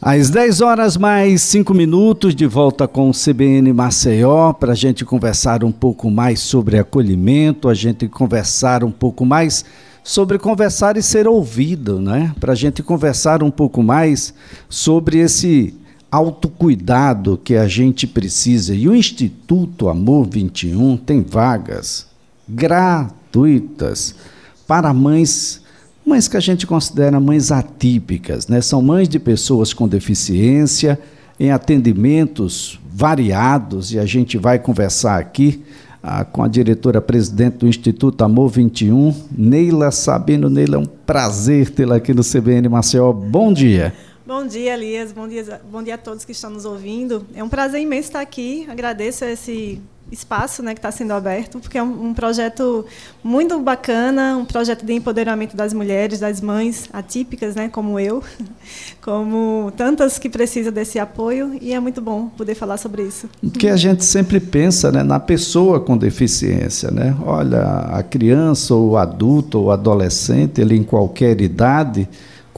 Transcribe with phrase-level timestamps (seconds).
[0.00, 5.04] Às 10 horas mais 5 minutos, de volta com o CBN Maceió, para a gente
[5.04, 9.64] conversar um pouco mais sobre acolhimento, a gente conversar um pouco mais
[10.04, 12.32] sobre conversar e ser ouvido, né?
[12.38, 14.32] Para a gente conversar um pouco mais
[14.68, 15.74] sobre esse
[16.12, 18.76] autocuidado que a gente precisa.
[18.76, 22.06] E o Instituto Amor 21 tem vagas
[22.48, 24.14] gratuitas
[24.64, 25.60] para mães
[26.08, 28.60] mães que a gente considera mães atípicas, né?
[28.62, 30.98] São mães de pessoas com deficiência
[31.38, 35.62] em atendimentos variados e a gente vai conversar aqui
[36.02, 40.48] ah, com a diretora presidente do Instituto Amor 21, Neila Sabino.
[40.48, 43.12] Neila, é um prazer tê-la aqui no CBN Maceió.
[43.12, 43.92] Bom dia.
[44.28, 45.10] Bom dia, Elias.
[45.10, 47.24] Bom dia, bom dia a todos que estão nos ouvindo.
[47.34, 48.66] É um prazer imenso estar aqui.
[48.68, 49.80] Agradeço esse
[50.12, 52.84] espaço né, que está sendo aberto, porque é um, um, projeto
[53.24, 58.22] muito bacana, um projeto de empoderamento das mulheres, das mães atípicas, né, como eu,
[59.00, 63.30] como tantas que precisam desse apoio, e é muito bom poder falar sobre isso.
[63.58, 66.90] Que a gente sempre pensa né, na pessoa com deficiência.
[66.90, 67.16] Né?
[67.24, 72.06] Olha, a criança, ou o adulto, ou adolescente, ele em qualquer idade,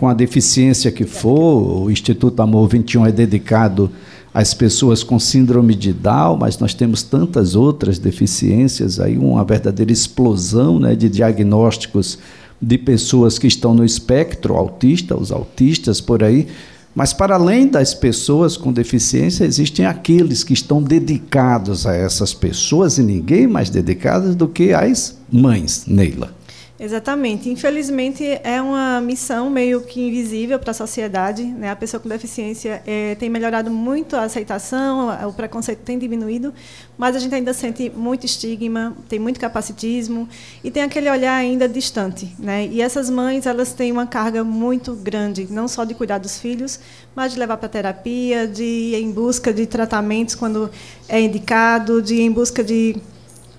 [0.01, 3.91] com a deficiência que for, o Instituto Amor 21 é dedicado
[4.33, 9.93] as pessoas com síndrome de Down, mas nós temos tantas outras deficiências aí, uma verdadeira
[9.93, 12.19] explosão né, de diagnósticos
[12.63, 16.47] de pessoas que estão no espectro autista, os autistas por aí.
[16.95, 22.97] Mas para além das pessoas com deficiência, existem aqueles que estão dedicados a essas pessoas
[22.97, 26.40] e ninguém mais dedicado do que as mães, Neila.
[26.83, 27.51] Exatamente.
[27.51, 31.45] Infelizmente, é uma missão meio que invisível para a sociedade.
[31.45, 31.71] Né?
[31.71, 36.55] A pessoa com deficiência é, tem melhorado muito a aceitação, o preconceito tem diminuído,
[36.97, 40.27] mas a gente ainda sente muito estigma, tem muito capacitismo
[40.65, 42.35] e tem aquele olhar ainda distante.
[42.39, 42.67] Né?
[42.69, 46.81] E essas mães elas têm uma carga muito grande, não só de cuidar dos filhos,
[47.15, 50.71] mas de levar para terapia, de ir em busca de tratamentos quando
[51.07, 52.97] é indicado, de ir em busca de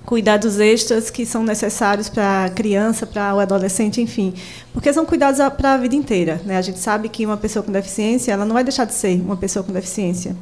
[0.05, 4.34] cuidados extras que são necessários para a criança, para o adolescente, enfim,
[4.73, 6.41] porque são cuidados para a vida inteira.
[6.44, 6.57] Né?
[6.57, 9.38] A gente sabe que uma pessoa com deficiência, ela não vai deixar de ser uma
[9.38, 10.35] pessoa com deficiência.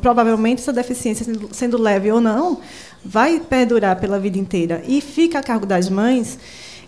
[0.00, 2.60] Provavelmente essa deficiência, sendo leve ou não,
[3.04, 6.38] vai perdurar pela vida inteira e fica a cargo das mães.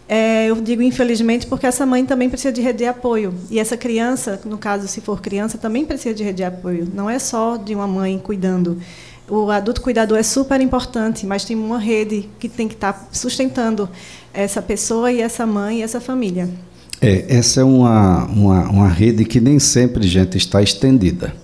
[0.07, 3.75] É, eu digo infelizmente porque essa mãe também precisa de rede de apoio e essa
[3.75, 6.89] criança, no caso se for criança, também precisa de rede de apoio.
[6.93, 8.79] Não é só de uma mãe cuidando
[9.29, 13.89] o adulto cuidador é super importante, mas tem uma rede que tem que estar sustentando
[14.33, 16.49] essa pessoa e essa mãe e essa família.
[17.01, 21.35] É, essa é uma, uma, uma rede que nem sempre, gente, está estendida.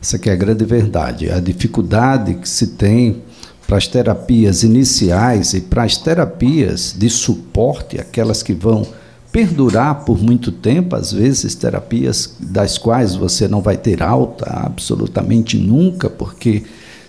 [0.00, 1.30] Essa que é a grande verdade.
[1.30, 3.22] A dificuldade que se tem
[3.66, 8.86] para as terapias iniciais e para as terapias de suporte, aquelas que vão
[9.32, 15.56] perdurar por muito tempo, às vezes terapias das quais você não vai ter alta absolutamente
[15.56, 16.62] nunca, porque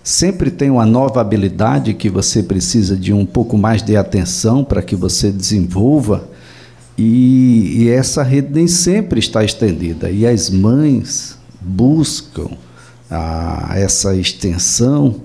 [0.05, 4.83] Sempre tem uma nova habilidade que você precisa de um pouco mais de atenção para
[4.83, 6.29] que você desenvolva.
[6.95, 10.11] E, e, essa rede nem sempre está estendida.
[10.11, 12.51] E as mães buscam
[13.09, 15.15] a, essa extensão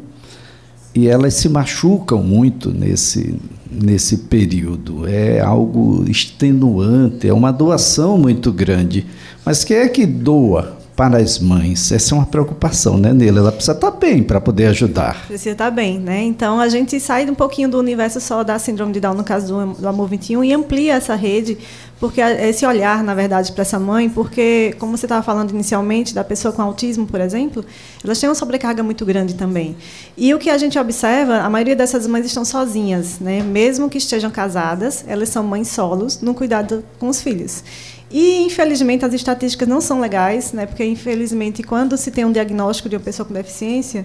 [0.95, 3.39] e elas se machucam muito nesse,
[3.71, 5.07] nesse período.
[5.07, 9.07] É algo extenuante, é uma doação muito grande.
[9.45, 11.91] Mas quem é que doa para as mães?
[11.91, 13.39] Essa é uma preocupação, né, Nela?
[13.39, 15.25] Ela precisa estar bem para poder ajudar.
[15.27, 16.23] Precisa estar bem, né?
[16.25, 19.47] Então a gente sai um pouquinho do universo só da síndrome de Down, no caso
[19.47, 21.57] do, do Amor 21, e amplia essa rede,
[21.99, 26.23] porque esse olhar, na verdade, para essa mãe, porque, como você estava falando inicialmente, da
[26.23, 27.65] pessoa com autismo, por exemplo,
[28.05, 29.77] elas têm uma sobrecarga muito grande também.
[30.19, 33.43] E o que a gente observa, a maioria dessas mães estão sozinhas, né?
[33.43, 37.65] Mesmo que estejam casadas, elas são mães solos no cuidado com os filhos.
[38.11, 40.67] E, infelizmente, as estatísticas não são legais, né?
[40.67, 44.05] porque, infelizmente, quando se tem um diagnóstico de uma pessoa com deficiência,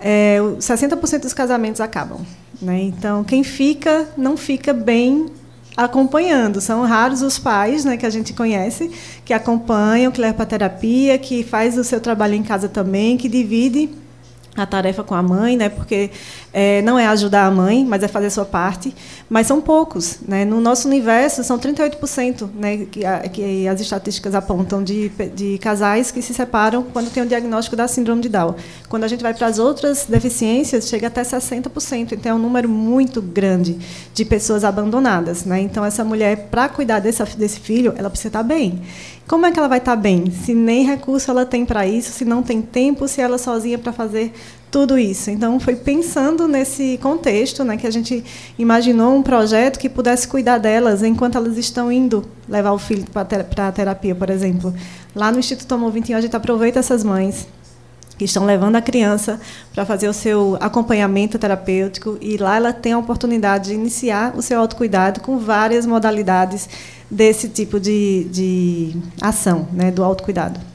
[0.00, 2.20] é, 60% dos casamentos acabam.
[2.60, 2.82] Né?
[2.82, 5.26] Então, quem fica, não fica bem
[5.76, 6.60] acompanhando.
[6.60, 8.90] São raros os pais né, que a gente conhece
[9.24, 13.28] que acompanham, que levam para terapia, que faz o seu trabalho em casa também, que
[13.28, 13.90] divide
[14.54, 15.68] a tarefa com a mãe, né?
[15.70, 16.10] Porque
[16.52, 18.94] é, não é ajudar a mãe, mas é fazer sua parte.
[19.28, 20.44] Mas são poucos, né?
[20.44, 22.86] No nosso universo são 38%, né?
[22.90, 27.26] Que, a, que as estatísticas apontam de, de casais que se separam quando tem o
[27.26, 28.54] diagnóstico da síndrome de Down.
[28.88, 32.12] Quando a gente vai para as outras deficiências, chega até 60%.
[32.12, 33.78] Então é um número muito grande
[34.12, 35.60] de pessoas abandonadas, né?
[35.60, 38.82] Então essa mulher, para cuidar desse, desse filho, ela precisa estar bem.
[39.26, 40.30] Como é que ela vai estar bem?
[40.30, 43.92] Se nem recurso ela tem para isso, se não tem tempo, se ela sozinha para
[43.92, 44.32] fazer
[44.72, 45.30] tudo isso.
[45.30, 48.24] Então, foi pensando nesse contexto né, que a gente
[48.58, 53.68] imaginou um projeto que pudesse cuidar delas enquanto elas estão indo levar o filho para
[53.68, 54.74] a terapia, por exemplo.
[55.14, 57.46] Lá no Instituto Amor 21, a gente aproveita essas mães
[58.16, 59.38] que estão levando a criança
[59.74, 64.40] para fazer o seu acompanhamento terapêutico e lá ela tem a oportunidade de iniciar o
[64.40, 66.66] seu autocuidado com várias modalidades
[67.10, 70.71] desse tipo de, de ação, né, do autocuidado.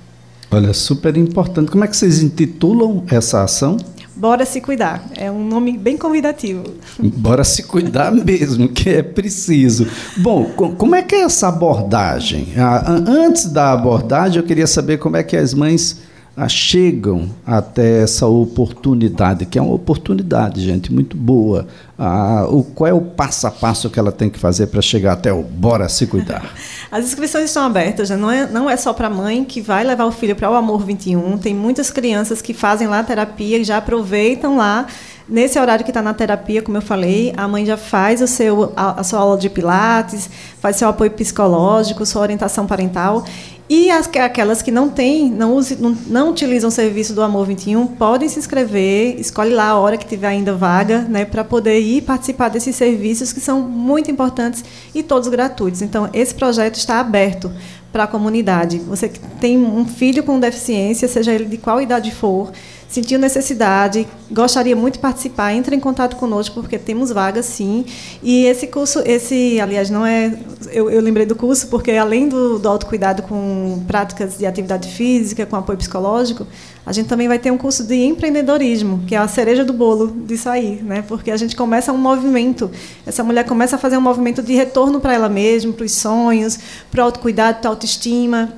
[0.50, 1.70] Olha, super importante.
[1.72, 3.78] Como é que vocês intitulam essa ação?
[4.16, 5.06] Bora se cuidar.
[5.16, 6.64] É um nome bem convidativo.
[6.98, 9.86] Bora se cuidar mesmo, que é preciso.
[10.18, 10.46] Bom,
[10.78, 12.48] como é que é essa abordagem?
[12.58, 16.00] Ah, antes da abordagem, eu queria saber como é que as mães
[16.48, 21.66] chegam até essa oportunidade, que é uma oportunidade, gente, muito boa.
[21.98, 25.14] Ah, o, qual é o passo a passo que ela tem que fazer para chegar
[25.14, 26.54] até o Bora Se Cuidar?
[26.92, 30.06] As inscrições estão abertas, não, é, não é só para a mãe que vai levar
[30.06, 33.78] o filho para o Amor 21, tem muitas crianças que fazem lá terapia e já
[33.78, 34.86] aproveitam lá
[35.30, 38.72] Nesse horário que está na terapia, como eu falei, a mãe já faz o seu,
[38.78, 40.30] a, a, sua aula de pilates,
[40.62, 43.26] faz seu apoio psicológico, sua orientação parental.
[43.70, 47.46] E as, aquelas que não têm, não, use, não, não, utilizam o serviço do Amor
[47.46, 51.80] 21, podem se inscrever, escolhe lá a hora que tiver ainda vaga, né, para poder
[51.80, 54.64] ir participar desses serviços que são muito importantes
[54.96, 55.82] e todos gratuitos.
[55.82, 57.52] Então, esse projeto está aberto
[57.92, 58.80] para a comunidade.
[58.80, 62.52] Você tem um filho com deficiência, seja ele de qual idade for,
[62.88, 67.86] sentiu necessidade, gostaria muito de participar, entre em contato conosco, porque temos vagas sim.
[68.24, 70.38] E esse curso, esse, aliás, não é.
[70.72, 75.46] Eu, eu lembrei do curso, porque além do, do autocuidado com práticas de atividade física,
[75.46, 76.48] com apoio psicológico,
[76.88, 80.08] a gente também vai ter um curso de empreendedorismo, que é a cereja do bolo
[80.26, 81.04] disso aí, né?
[81.06, 82.72] Porque a gente começa um movimento.
[83.06, 86.58] Essa mulher começa a fazer um movimento de retorno para ela mesma, para os sonhos,
[86.90, 88.54] para o autocuidado, para a autoestima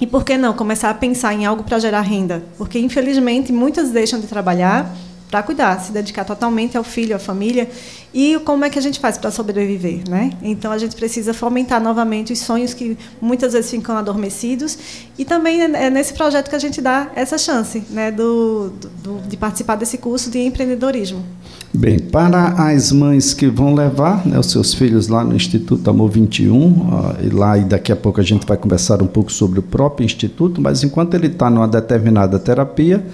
[0.00, 2.44] e por que não começar a pensar em algo para gerar renda?
[2.56, 4.94] Porque, infelizmente, muitas deixam de trabalhar
[5.28, 7.68] para cuidar, se dedicar totalmente ao filho, à família.
[8.14, 10.30] E como é que a gente faz para sobreviver, né?
[10.40, 14.78] Então a gente precisa fomentar novamente os sonhos que muitas vezes ficam adormecidos
[15.18, 18.70] e também é, é nesse projeto que a gente dá essa chance, né, do,
[19.02, 21.24] do de participar desse curso de empreendedorismo.
[21.72, 26.08] Bem, para as mães que vão levar né, os seus filhos lá no Instituto Amor
[26.08, 29.58] 21, ó, e lá e daqui a pouco a gente vai conversar um pouco sobre
[29.58, 33.04] o próprio instituto, mas enquanto ele está numa determinada terapia,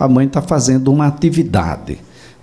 [0.00, 1.98] a mãe está fazendo uma atividade.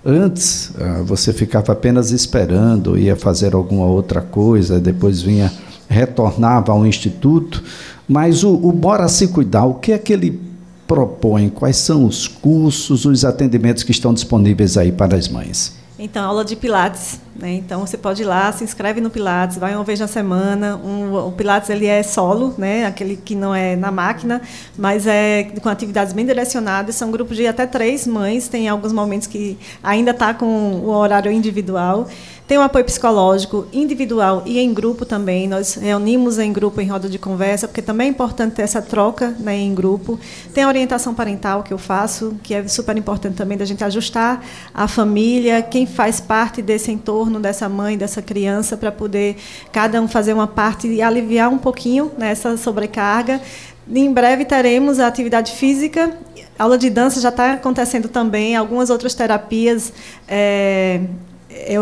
[0.08, 5.52] Antes, ah, você ficava apenas esperando, ia fazer alguma outra coisa, depois vinha,
[5.88, 7.60] retornava ao instituto.
[8.06, 10.40] Mas o, o Bora Se Cuidar, o que é que ele
[10.86, 11.48] propõe?
[11.48, 15.74] Quais são os cursos, os atendimentos que estão disponíveis aí para as mães?
[15.98, 17.18] Então, aula de Pilates.
[17.38, 17.54] Né?
[17.54, 20.76] Então, você pode ir lá, se inscreve no Pilates, vai uma vez na semana.
[20.76, 22.86] Um, o Pilates ele é solo, né?
[22.86, 24.40] aquele que não é na máquina,
[24.76, 26.94] mas é com atividades bem direcionadas.
[26.94, 28.48] São grupos de até três mães.
[28.48, 32.08] Tem alguns momentos que ainda está com o horário individual.
[32.46, 35.48] Tem o apoio psicológico individual e em grupo também.
[35.48, 39.34] Nós reunimos em grupo, em roda de conversa, porque também é importante ter essa troca
[39.40, 40.18] né, em grupo.
[40.54, 44.44] Tem a orientação parental que eu faço, que é super importante também da gente ajustar
[44.72, 49.36] a família, quem faz parte desse entorno, dessa mãe, dessa criança, para poder
[49.72, 53.40] cada um fazer uma parte e aliviar um pouquinho nessa sobrecarga.
[53.88, 56.12] Em breve teremos a atividade física
[56.58, 59.92] aula de dança já está acontecendo também, algumas outras terapias
[60.26, 61.00] é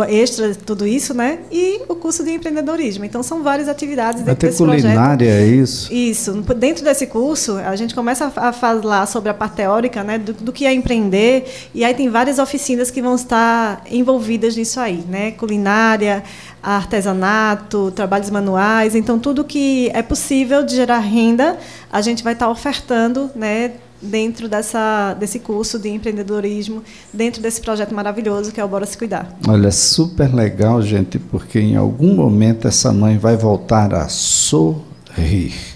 [0.09, 1.41] extra tudo isso, né?
[1.51, 3.05] E o curso de empreendedorismo.
[3.05, 5.43] Então são várias atividades dentro Vai ter culinária, projeto.
[5.43, 5.93] é isso?
[5.93, 6.33] Isso.
[6.57, 10.53] Dentro desse curso, a gente começa a falar sobre a parte teórica, né, do, do,
[10.53, 15.33] que é empreender, e aí tem várias oficinas que vão estar envolvidas nisso aí, né?
[15.33, 16.23] Culinária,
[16.63, 21.59] artesanato, trabalhos manuais, então tudo que é possível de gerar renda,
[21.93, 23.73] a gente vai estar ofertando, né,
[24.05, 26.83] dentro dessa, desse curso de empreendedorismo,
[27.13, 29.37] dentro desse projeto maravilhoso que é o Bora Se Cuidar.
[29.49, 35.75] Olha, super legal, gente, porque em algum momento essa mãe vai voltar a sorrir.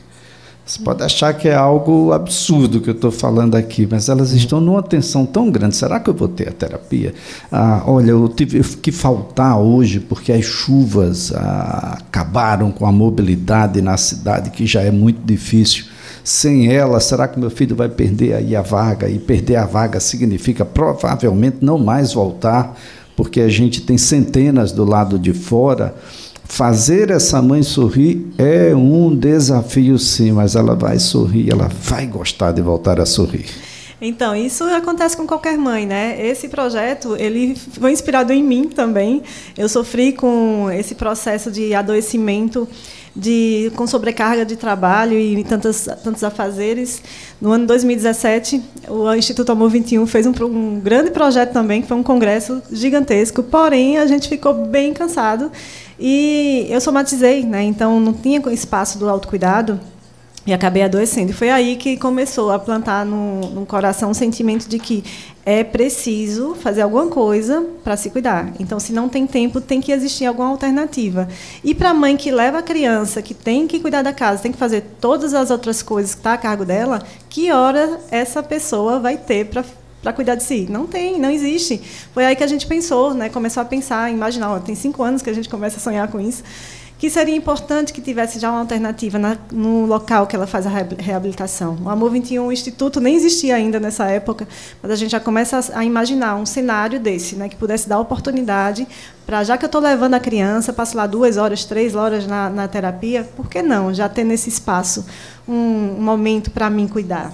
[0.68, 4.60] Você pode achar que é algo absurdo que eu estou falando aqui, mas elas estão
[4.60, 5.76] numa tensão tão grande.
[5.76, 7.14] Será que eu vou ter a terapia?
[7.50, 13.80] Ah, olha, eu tive que faltar hoje porque as chuvas ah, acabaram com a mobilidade
[13.80, 15.86] na cidade, que já é muito difícil
[16.28, 19.08] sem ela, será que meu filho vai perder aí a vaga?
[19.08, 22.78] E perder a vaga significa provavelmente não mais voltar,
[23.16, 25.94] porque a gente tem centenas do lado de fora.
[26.44, 32.52] Fazer essa mãe sorrir é um desafio, sim, mas ela vai sorrir, ela vai gostar
[32.52, 33.46] de voltar a sorrir.
[34.00, 36.24] Então, isso acontece com qualquer mãe, né?
[36.24, 39.22] Esse projeto, ele foi inspirado em mim também.
[39.56, 42.68] Eu sofri com esse processo de adoecimento
[43.18, 47.02] de, com sobrecarga de trabalho e tantos, tantos afazeres.
[47.40, 51.96] No ano 2017, o Instituto Amor 21 fez um, um grande projeto também, que foi
[51.96, 55.50] um congresso gigantesco, porém a gente ficou bem cansado
[55.98, 57.64] e eu somatizei, né?
[57.64, 59.80] então não tinha espaço do autocuidado
[60.46, 61.30] e acabei adoecendo.
[61.30, 65.04] E foi aí que começou a plantar no, no coração o sentimento de que
[65.44, 68.52] é preciso fazer alguma coisa para se cuidar.
[68.58, 71.28] Então, se não tem tempo, tem que existir alguma alternativa.
[71.64, 74.52] E para a mãe que leva a criança, que tem que cuidar da casa, tem
[74.52, 78.98] que fazer todas as outras coisas que está a cargo dela, que hora essa pessoa
[79.00, 79.64] vai ter para
[80.00, 80.68] para cuidar de si.
[80.70, 81.82] Não tem, não existe.
[82.14, 83.28] Foi aí que a gente pensou, né?
[83.28, 84.52] começou a pensar, imaginar.
[84.52, 86.44] Ó, tem cinco anos que a gente começa a sonhar com isso
[86.98, 90.70] que seria importante que tivesse já uma alternativa na, no local que ela faz a
[90.98, 91.78] reabilitação.
[91.84, 94.48] O Amor 21, o Instituto, nem existia ainda nessa época,
[94.82, 98.00] mas a gente já começa a, a imaginar um cenário desse, né, que pudesse dar
[98.00, 98.86] oportunidade
[99.24, 102.50] para, já que eu estou levando a criança, passo lá duas horas, três horas na,
[102.50, 105.06] na terapia, por que não já ter nesse espaço
[105.46, 105.54] um,
[105.98, 107.32] um momento para mim cuidar?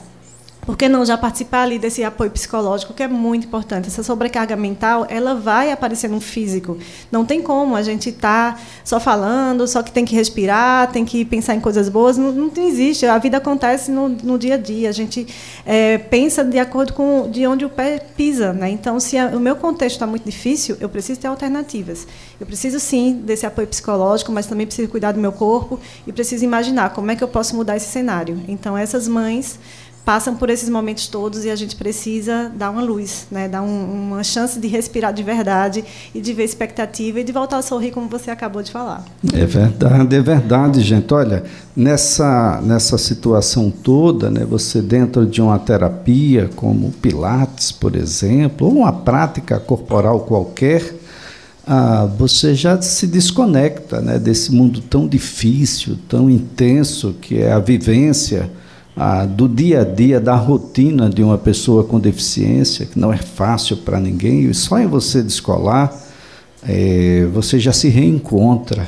[0.64, 3.88] Por que não já participar ali desse apoio psicológico, que é muito importante.
[3.88, 6.78] Essa sobrecarga mental, ela vai aparecer no físico.
[7.12, 11.04] Não tem como a gente estar tá só falando, só que tem que respirar, tem
[11.04, 12.16] que pensar em coisas boas.
[12.16, 13.06] Não, não existe.
[13.06, 14.88] A vida acontece no, no dia a dia.
[14.88, 15.26] A gente
[15.66, 18.52] é, pensa de acordo com de onde o pé pisa.
[18.52, 18.70] Né?
[18.70, 22.06] Então, se a, o meu contexto está muito difícil, eu preciso ter alternativas.
[22.40, 26.44] Eu preciso, sim, desse apoio psicológico, mas também preciso cuidar do meu corpo e preciso
[26.44, 28.42] imaginar como é que eu posso mudar esse cenário.
[28.48, 29.58] Então, essas mães
[30.04, 33.48] passam por esses momentos todos e a gente precisa dar uma luz, né?
[33.48, 35.84] dar um, uma chance de respirar de verdade
[36.14, 39.04] e de ver expectativa e de voltar a sorrir, como você acabou de falar.
[39.32, 41.12] É verdade, é verdade, gente.
[41.14, 41.42] Olha,
[41.74, 48.74] nessa, nessa situação toda, né, você dentro de uma terapia como Pilates, por exemplo, ou
[48.74, 50.96] uma prática corporal qualquer,
[51.66, 57.58] ah, você já se desconecta né, desse mundo tão difícil, tão intenso que é a
[57.58, 58.50] vivência
[58.96, 63.16] ah, do dia a dia, da rotina de uma pessoa com deficiência, que não é
[63.16, 65.92] fácil para ninguém, e só em você descolar,
[66.66, 68.86] é, você já se reencontra.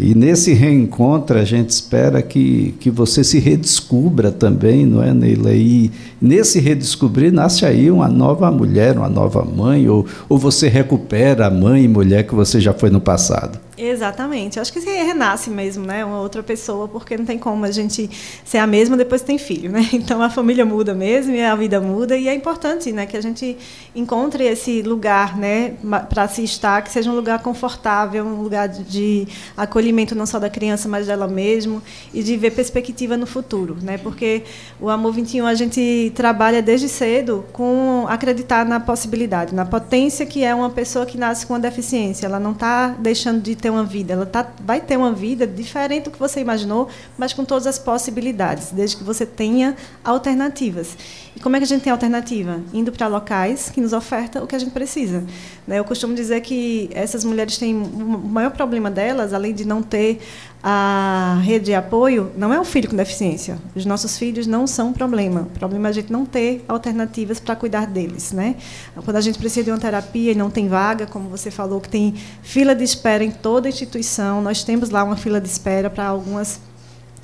[0.00, 5.52] E nesse reencontro a gente espera que, que você se redescubra também, não é, Neila?
[5.52, 5.90] E
[6.22, 11.50] nesse redescobrir nasce aí uma nova mulher, uma nova mãe, ou, ou você recupera a
[11.50, 13.58] mãe e mulher que você já foi no passado.
[13.78, 14.58] Exatamente.
[14.58, 16.04] Acho que se renasce mesmo, né?
[16.04, 18.10] Uma outra pessoa, porque não tem como a gente
[18.44, 19.88] ser a mesma depois que tem filho, né?
[20.08, 23.20] Então a família muda mesmo e a vida muda e é importante, né, que a
[23.20, 23.56] gente
[23.94, 25.74] encontre esse lugar, né,
[26.08, 30.48] para se estar, que seja um lugar confortável, um lugar de acolhimento não só da
[30.48, 31.82] criança, mas dela mesmo
[32.14, 33.98] e de ver perspectiva no futuro, né?
[33.98, 34.44] Porque
[34.80, 40.42] o Amor 21 a gente trabalha desde cedo com acreditar na possibilidade, na potência que
[40.44, 42.26] é uma pessoa que nasce com uma deficiência.
[42.26, 45.46] Ela não está deixando de ter ter uma vida, ela tá, vai ter uma vida
[45.46, 50.96] diferente do que você imaginou, mas com todas as possibilidades, desde que você tenha alternativas.
[51.36, 52.60] E como é que a gente tem alternativa?
[52.72, 55.24] Indo para locais que nos ofertam o que a gente precisa.
[55.66, 55.78] Né?
[55.78, 60.20] Eu costumo dizer que essas mulheres têm o maior problema delas, além de não ter
[60.62, 63.58] a rede de apoio, não é o filho com deficiência.
[63.76, 65.42] Os nossos filhos não são um problema.
[65.42, 68.32] O problema é a gente não ter alternativas para cuidar deles.
[68.32, 68.56] Né?
[69.04, 71.88] Quando a gente precisa de uma terapia e não tem vaga, como você falou, que
[71.88, 76.06] tem fila de espera em toda instituição, nós temos lá uma fila de espera para
[76.06, 76.60] algumas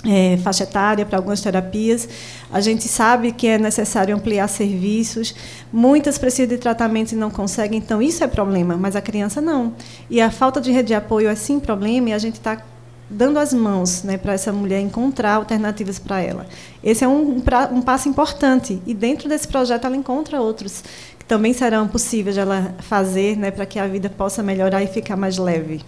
[0.06, 2.08] é, faixa etária para algumas terapias.
[2.52, 5.34] A gente sabe que é necessário ampliar serviços.
[5.72, 9.74] Muitas precisam de tratamento e não conseguem, então isso é problema, mas a criança não.
[10.08, 12.62] E a falta de rede de apoio é sim problema e a gente está
[13.08, 16.46] dando as mãos né, para essa mulher encontrar alternativas para ela.
[16.82, 17.42] Esse é um, um,
[17.72, 20.82] um passo importante e dentro desse projeto ela encontra outros
[21.18, 24.86] que também serão possíveis de ela fazer né, para que a vida possa melhorar e
[24.86, 25.82] ficar mais leve.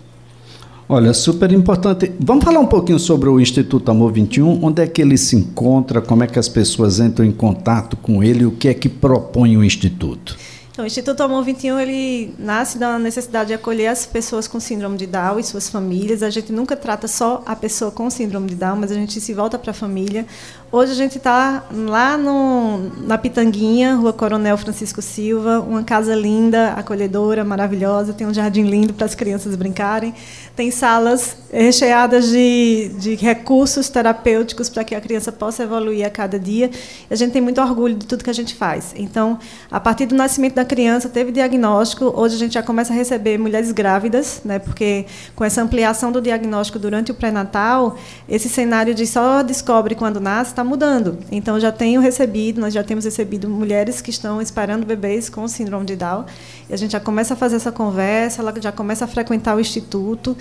[0.88, 2.12] Olha, super importante.
[2.21, 6.00] Vamos falar um pouquinho sobre o Instituto Amor 21, onde é que ele se encontra,
[6.00, 9.57] como é que as pessoas entram em contato com ele, o que é que propõe
[9.57, 10.37] o Instituto?
[10.76, 14.99] Então, o Instituto Amor 21 ele nasce da necessidade de acolher as pessoas com síndrome
[14.99, 16.23] de Down e suas famílias.
[16.23, 19.33] A gente nunca trata só a pessoa com síndrome de Down, mas a gente se
[19.33, 20.26] volta para a família.
[20.71, 26.73] Hoje a gente está lá no, na Pitanguinha, Rua Coronel Francisco Silva, uma casa linda,
[26.73, 30.12] acolhedora, maravilhosa, tem um jardim lindo para as crianças brincarem,
[30.54, 36.38] tem salas recheadas de, de recursos terapêuticos para que a criança possa evoluir a cada
[36.38, 36.71] dia.
[37.09, 38.92] A gente tem muito orgulho de tudo que a gente faz.
[38.97, 39.38] Então,
[39.71, 43.39] a partir do nascimento da criança, teve diagnóstico, hoje a gente já começa a receber
[43.39, 44.59] mulheres grávidas, né?
[44.59, 47.97] Porque com essa ampliação do diagnóstico durante o pré-natal,
[48.29, 51.19] esse cenário de só descobre quando nasce está mudando.
[51.33, 55.87] Então já tenho recebido, nós já temos recebido mulheres que estão esperando bebês com síndrome
[55.87, 56.27] de Down.
[56.69, 59.61] E a gente já começa a fazer essa conversa, ela já começa a frequentar o
[59.61, 60.37] instituto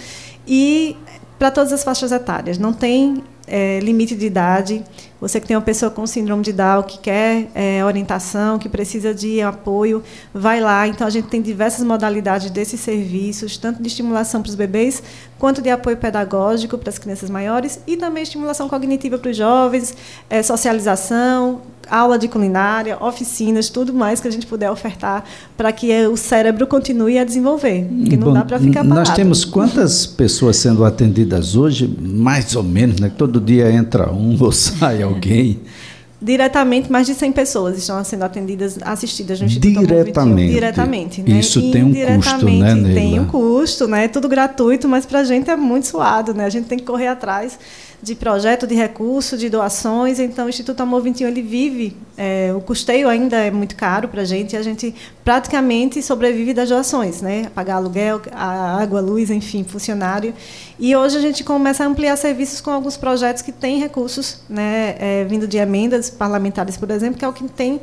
[0.48, 0.98] e
[1.38, 2.58] para todas as faixas etárias.
[2.58, 4.84] Não tem é, limite de idade.
[5.20, 9.14] Você que tem uma pessoa com síndrome de Down que quer é, orientação, que precisa
[9.14, 10.88] de apoio, vai lá.
[10.88, 15.02] Então, a gente tem diversas modalidades desses serviços, tanto de estimulação para os bebês,
[15.40, 19.96] quanto de apoio pedagógico para as crianças maiores, e também estimulação cognitiva para os jovens,
[20.30, 25.24] é, socialização, aula de culinária, oficinas, tudo mais que a gente puder ofertar
[25.56, 27.88] para que o cérebro continue a desenvolver.
[28.00, 28.96] Porque não Bom, dá para ficar parado.
[28.96, 31.88] Nós temos quantas pessoas sendo atendidas hoje?
[32.02, 33.12] Mais ou menos, né?
[33.16, 35.60] Todo dia entra um ou sai alguém.
[36.22, 40.54] Diretamente, mais de 100 pessoas estão sendo atendidas, assistidas no Instituto Diretamente.
[40.54, 41.22] Diretamente.
[41.22, 41.40] Né?
[41.40, 43.00] Isso tem um custo, né, Neila?
[43.00, 44.08] Tem um custo, né?
[44.08, 46.46] Tudo gratuito, mas para a gente é muito suado, né?
[46.46, 47.60] A gente tem que correr atrás
[48.02, 50.20] de projeto de recurso, de doações.
[50.20, 54.22] Então, o Instituto Amor 21 ele vive, é, o custeio ainda é muito caro para
[54.22, 57.52] a gente, e a gente praticamente sobrevive das doações, né?
[57.54, 60.34] Pagar aluguel, água, luz, enfim, funcionário.
[60.80, 64.96] E hoje a gente começa a ampliar serviços com alguns projetos que têm recursos, né?
[65.00, 67.82] É, vindo de emendas parlamentares, por exemplo, que é o que tem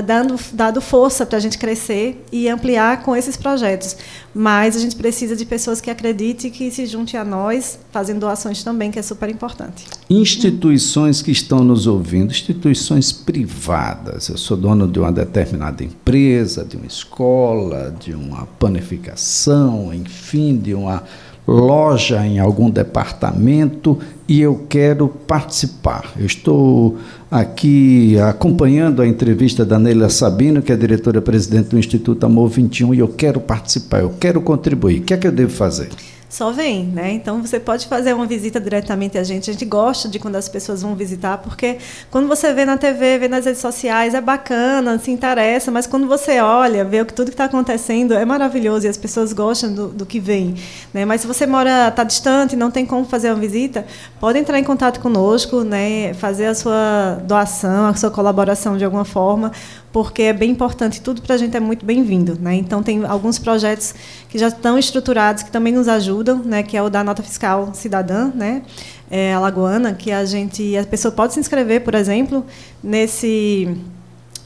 [0.00, 3.96] dando, dado força para a gente crescer e ampliar com esses projetos.
[4.34, 8.64] Mas a gente precisa de pessoas que acreditem que se juntem a nós, fazendo doações
[8.64, 9.86] também, que é super importante.
[10.10, 14.28] Instituições que estão nos ouvindo, instituições privadas.
[14.28, 20.74] Eu sou dono de uma determinada empresa, de uma escola, de uma panificação, enfim, de
[20.74, 21.04] uma
[21.46, 23.98] loja em algum departamento
[24.28, 26.12] e eu quero participar.
[26.18, 26.98] Eu estou
[27.30, 32.98] aqui acompanhando a entrevista da Neila Sabino, que é diretora-presidente do Instituto Amor 21, e
[33.00, 35.00] eu quero participar, eu quero contribuir.
[35.00, 35.90] O que é que eu devo fazer?
[36.34, 37.12] só vem, né?
[37.12, 39.48] Então você pode fazer uma visita diretamente a gente.
[39.48, 41.78] A gente gosta de quando as pessoas vão visitar, porque
[42.10, 46.08] quando você vê na TV, vê nas redes sociais, é bacana, se interessa, mas quando
[46.08, 49.72] você olha, vê o que tudo que está acontecendo, é maravilhoso e as pessoas gostam
[49.72, 50.56] do, do que vem,
[50.92, 51.04] né?
[51.04, 53.86] Mas se você mora, está distante, não tem como fazer uma visita,
[54.24, 56.14] pode entrar em contato conosco, né?
[56.14, 59.52] Fazer a sua doação, a sua colaboração de alguma forma
[59.92, 62.38] porque é bem importante, tudo para a gente é muito bem-vindo.
[62.40, 62.54] Né?
[62.54, 63.94] Então, tem alguns projetos
[64.30, 66.62] que já estão estruturados, que também nos ajudam, né?
[66.62, 68.62] que é o da Nota Fiscal Cidadã, né?
[69.10, 72.46] É, alagoana, que a gente, a pessoa pode se inscrever, por exemplo,
[72.82, 73.76] nesse...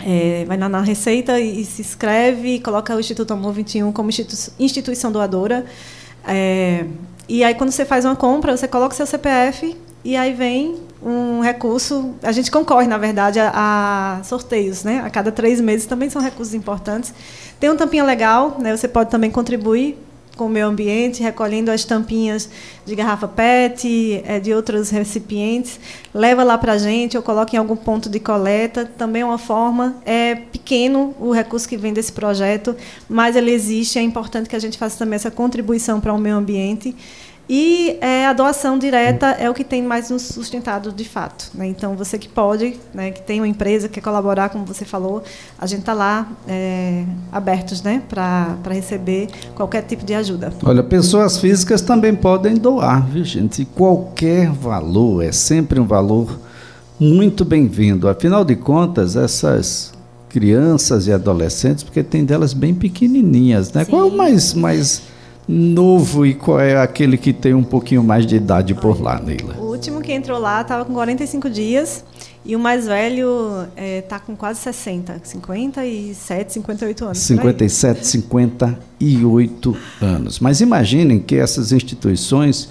[0.01, 4.53] É, vai na, na, Receita e, se inscreve, coloca o Instituto Amor 21 como institu
[4.59, 5.65] instituição doadora.
[6.27, 6.85] É,
[7.29, 10.77] e aí, quando você faz uma compra, você coloca o seu CPF e aí vem
[11.03, 12.15] um recurso.
[12.23, 13.53] A gente concorre, na verdade, a,
[14.19, 15.03] a, sorteios, né?
[15.05, 17.13] A cada três meses também são recursos importantes.
[17.61, 18.75] Tem um tampinha legal, né?
[18.77, 19.99] Você pode também contribuir
[20.39, 22.49] com o meio ambiente, recolhendo as tampinhas
[22.87, 25.81] de garrafa PET, é, de outros recipientes,
[26.15, 28.87] leva lá para a gente ou coloca em algum ponto de coleta.
[28.87, 32.77] Também é uma forma, é pequeno o recurso que vem desse projeto,
[33.09, 33.99] mas ele existe.
[33.99, 36.95] É importante que a gente faça também essa contribuição para o meio ambiente.
[37.49, 41.51] E é, a doação direta é o que tem mais nos sustentado de fato.
[41.55, 41.67] Né?
[41.67, 45.23] Então, você que pode, né, que tem uma empresa, quer colaborar, como você falou,
[45.59, 50.53] a gente está lá é, abertos né, para receber qualquer tipo de ajuda.
[50.63, 53.63] Olha, pessoas físicas também podem doar, viu, gente?
[53.63, 56.39] E qualquer valor é sempre um valor
[57.01, 58.09] muito bem-vindo.
[58.09, 59.95] Afinal de contas, essas
[60.29, 63.87] crianças e adolescentes, porque tem delas bem pequenininhas, né?
[63.87, 63.91] Sim.
[63.91, 65.03] Qual é o mais, mais
[65.49, 69.55] novo e qual é aquele que tem um pouquinho mais de idade por lá, Neila?
[69.59, 72.05] O último que entrou lá estava com 45 dias
[72.45, 77.19] e o mais velho está é, tá com quase 60, 57, 58 anos.
[77.19, 80.39] 57, 58 anos.
[80.39, 82.69] Mas imaginem que essas instituições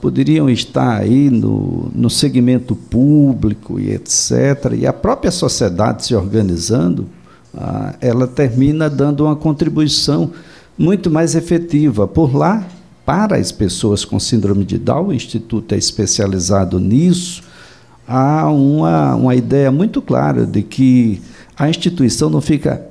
[0.00, 4.74] poderiam estar aí no, no segmento público e etc.
[4.76, 7.08] E a própria sociedade se organizando,
[7.56, 10.32] ah, ela termina dando uma contribuição
[10.78, 12.06] muito mais efetiva.
[12.06, 12.66] Por lá,
[13.04, 17.42] para as pessoas com síndrome de Down, o Instituto é especializado nisso,
[18.06, 21.20] há uma, uma ideia muito clara de que
[21.56, 22.86] a instituição não fica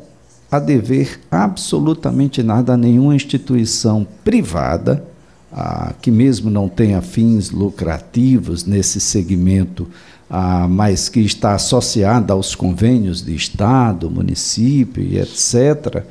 [0.51, 5.03] a dever absolutamente nada a nenhuma instituição privada,
[5.51, 9.87] ah, que mesmo não tenha fins lucrativos nesse segmento,
[10.29, 16.03] ah, mas que está associada aos convênios de Estado, município e etc.,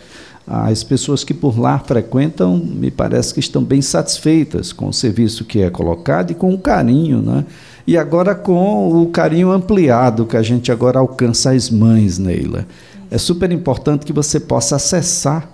[0.47, 5.45] as pessoas que por lá frequentam, me parece que estão bem satisfeitas com o serviço
[5.45, 7.47] que é colocado e com o carinho, né?
[7.87, 12.67] E agora com o carinho ampliado que a gente agora alcança as mães, Neila.
[13.11, 15.49] é super importante que você possa acessar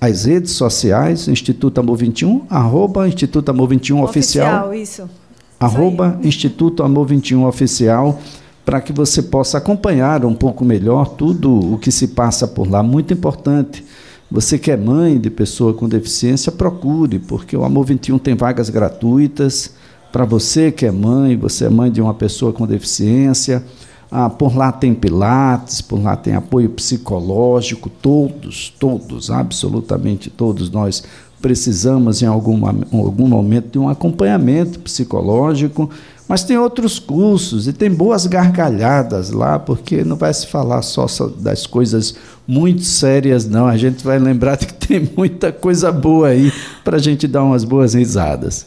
[0.00, 4.68] as redes sociais, Instituto Amor 21, arroba Instituto Amor 21 oficial.
[4.68, 5.10] Oficial, isso.
[5.58, 8.20] Arroba Instituto Amor 21 oficial,
[8.64, 12.82] para que você possa acompanhar um pouco melhor tudo o que se passa por lá.
[12.82, 13.84] Muito importante.
[14.30, 18.68] Você que é mãe de pessoa com deficiência, procure, porque o Amor 21 tem vagas
[18.68, 19.74] gratuitas.
[20.12, 23.62] Para você que é mãe, você é mãe de uma pessoa com deficiência,
[24.10, 31.02] ah, por lá tem pilates, por lá tem apoio psicológico, todos, todos, absolutamente todos nós
[31.40, 35.90] precisamos em algum, algum momento de um acompanhamento psicológico,
[36.28, 41.06] mas tem outros cursos e tem boas gargalhadas lá, porque não vai se falar só
[41.38, 42.14] das coisas
[42.46, 43.66] muito sérias, não.
[43.66, 46.52] A gente vai lembrar que tem muita coisa boa aí
[46.84, 48.64] para a gente dar umas boas risadas.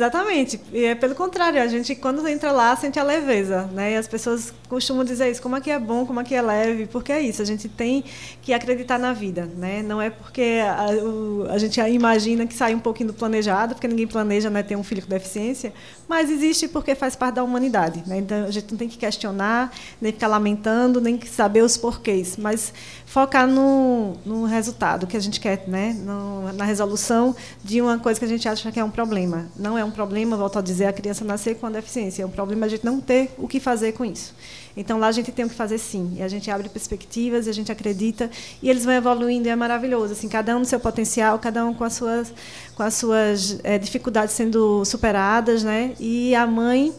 [0.00, 0.58] Exatamente.
[0.72, 3.68] E é pelo contrário, a gente, quando entra lá, sente a leveza.
[3.72, 3.92] Né?
[3.92, 7.12] E as pessoas costumam dizer isso: como aqui é bom, como aqui é leve, porque
[7.12, 7.42] é isso.
[7.42, 8.02] A gente tem
[8.40, 9.44] que acreditar na vida.
[9.58, 9.82] Né?
[9.82, 13.86] Não é porque a, o, a gente imagina que sai um pouquinho do planejado, porque
[13.86, 15.70] ninguém planeja né, ter um filho com deficiência,
[16.08, 18.02] mas existe porque faz parte da humanidade.
[18.06, 18.18] Né?
[18.18, 22.38] Então a gente não tem que questionar, nem ficar lamentando, nem saber os porquês.
[22.38, 22.72] Mas
[23.04, 25.92] focar no, no resultado que a gente quer, né?
[25.92, 29.48] No, na resolução de uma coisa que a gente acha que é um problema.
[29.56, 32.22] Não é um problema, volto a dizer, a criança nascer com a deficiência.
[32.22, 34.34] É um problema a gente não ter o que fazer com isso.
[34.76, 36.14] Então lá a gente tem o que fazer sim.
[36.16, 38.30] E a gente abre perspectivas, e a gente acredita
[38.62, 40.12] e eles vão evoluindo e é maravilhoso.
[40.12, 42.32] Assim, cada um no seu potencial, cada um com as suas,
[42.74, 45.94] com as suas é, dificuldades sendo superadas, né?
[45.98, 46.94] E a mãe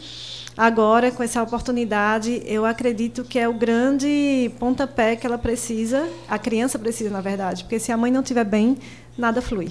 [0.58, 6.38] agora, com essa oportunidade, eu acredito que é o grande pontapé que ela precisa, a
[6.38, 8.78] criança precisa, na verdade, porque se a mãe não estiver bem,
[9.18, 9.70] nada flui.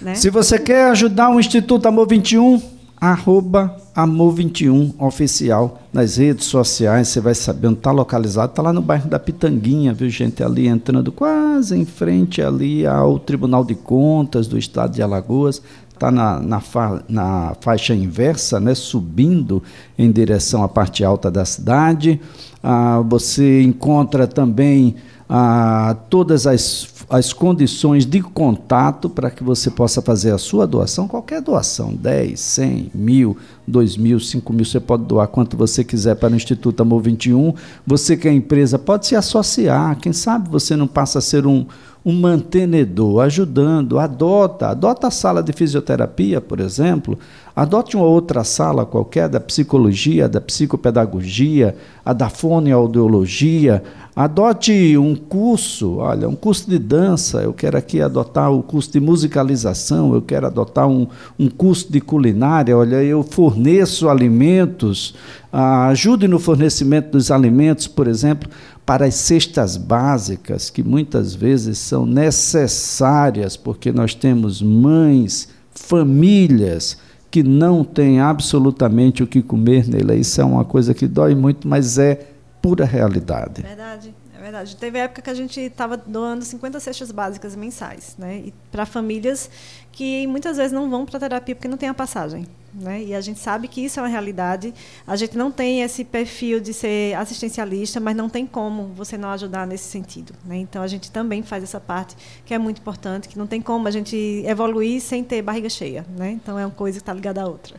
[0.00, 0.14] Né?
[0.14, 2.60] Se você quer ajudar o Instituto Amor 21,
[3.00, 8.72] arroba Amor 21 oficial nas redes sociais, você vai saber onde está localizado, está lá
[8.72, 13.74] no bairro da Pitanguinha, viu gente, ali entrando quase em frente ali ao Tribunal de
[13.74, 15.62] Contas do Estado de Alagoas,
[15.96, 19.62] está na, na, fa, na, faixa inversa, né, subindo
[19.98, 22.20] em direção à parte alta da cidade.
[22.62, 24.96] Ah, você encontra também
[25.28, 31.06] ah, todas as, as condições de contato para que você possa fazer a sua doação,
[31.06, 36.14] qualquer doação, 10, 100, mil, 2 mil, 5 mil, você pode doar quanto você quiser
[36.16, 37.54] para o Instituto Amor 21.
[37.86, 41.66] Você que é empresa pode se associar, quem sabe você não passa a ser um
[42.06, 47.18] um mantenedor, ajudando, adota, adota a sala de fisioterapia, por exemplo,
[47.54, 51.74] adote uma outra sala qualquer da psicologia, da psicopedagogia,
[52.04, 53.82] a da fonoaudiologia,
[54.14, 59.00] adote um curso, olha, um curso de dança, eu quero aqui adotar o curso de
[59.00, 63.24] musicalização, eu quero adotar um, um curso de culinária, olha, eu
[63.56, 65.14] forneço alimentos,
[65.50, 68.50] ah, ajude no fornecimento dos alimentos, por exemplo,
[68.84, 76.98] para as cestas básicas, que muitas vezes são necessárias, porque nós temos mães, famílias
[77.30, 80.16] que não têm absolutamente o que comer nele.
[80.16, 82.28] Isso é uma coisa que dói muito, mas é
[82.60, 83.62] pura realidade.
[83.62, 84.14] Verdade.
[84.46, 84.76] Verdade.
[84.76, 88.44] Teve época que a gente estava doando 50 cestas básicas mensais, né?
[88.70, 89.50] para famílias
[89.90, 92.46] que muitas vezes não vão para terapia porque não tem a passagem.
[92.72, 93.02] Né?
[93.04, 94.72] E a gente sabe que isso é uma realidade.
[95.04, 99.30] A gente não tem esse perfil de ser assistencialista, mas não tem como você não
[99.30, 100.32] ajudar nesse sentido.
[100.44, 100.58] Né?
[100.58, 103.88] Então a gente também faz essa parte que é muito importante, que não tem como
[103.88, 106.06] a gente evoluir sem ter barriga cheia.
[106.16, 106.32] Né?
[106.32, 107.74] Então é uma coisa que está ligada à outra.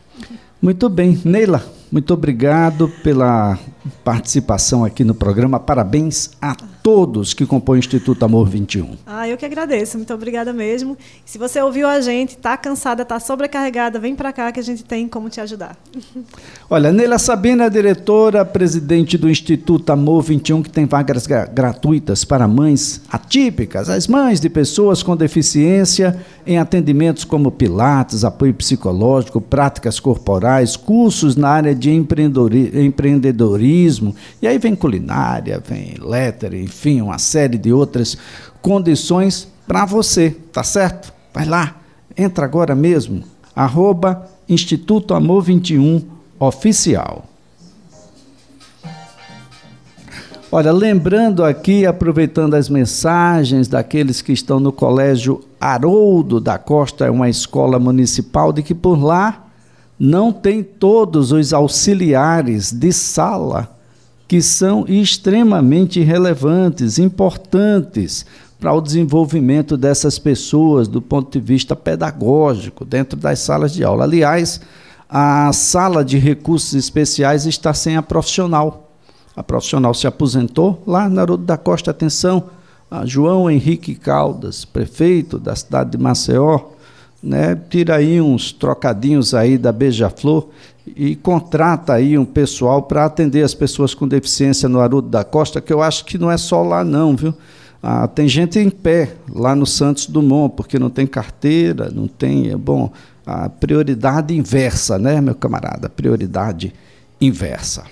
[0.60, 1.18] Muito bem.
[1.24, 3.58] Neila, muito obrigado pela
[4.04, 5.58] participação aqui no programa.
[5.60, 6.56] Parabéns a
[6.88, 8.96] todos que compõem o Instituto Amor 21.
[9.06, 9.98] Ah, eu que agradeço.
[9.98, 10.96] Muito obrigada mesmo.
[11.22, 14.82] Se você ouviu a gente, está cansada, está sobrecarregada, vem para cá que a gente
[14.82, 15.76] tem como te ajudar.
[16.70, 23.02] Olha, Neila Sabina, diretora, presidente do Instituto Amor 21, que tem vagas gratuitas para mães
[23.12, 30.74] atípicas, as mães de pessoas com deficiência, em atendimentos como pilates, apoio psicológico, práticas corporais,
[30.74, 37.72] cursos na área de empreendedorismo, e aí vem culinária, vem lettering, enfim, uma série de
[37.72, 38.16] outras
[38.62, 41.12] condições para você, tá certo?
[41.34, 41.76] Vai lá,
[42.16, 46.00] entra agora mesmo, arroba Instituto Amor 21
[46.38, 47.24] Oficial.
[50.50, 57.10] Olha, lembrando aqui, aproveitando as mensagens daqueles que estão no Colégio Haroldo da Costa, é
[57.10, 59.46] uma escola municipal, de que por lá
[59.98, 63.77] não tem todos os auxiliares de sala
[64.28, 68.26] que são extremamente relevantes, importantes
[68.60, 74.04] para o desenvolvimento dessas pessoas do ponto de vista pedagógico, dentro das salas de aula.
[74.04, 74.60] Aliás,
[75.08, 78.90] a sala de recursos especiais está sem a profissional.
[79.34, 82.50] A profissional se aposentou lá na Haroldo da Costa, atenção,
[83.04, 86.60] João Henrique Caldas, prefeito da cidade de Maceió,
[87.22, 90.48] né, tira aí uns trocadinhos aí da Beija-Flor
[90.96, 95.60] e contrata aí um pessoal para atender as pessoas com deficiência no Haroldo da Costa,
[95.60, 97.34] que eu acho que não é só lá não, viu?
[97.82, 102.50] Ah, tem gente em pé lá no Santos Dumont, porque não tem carteira, não tem.
[102.50, 102.90] É bom,
[103.24, 105.88] a prioridade inversa, né, meu camarada?
[105.88, 106.72] Prioridade
[107.20, 107.84] inversa.